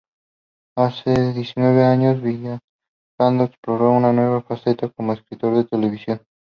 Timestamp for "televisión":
5.65-6.19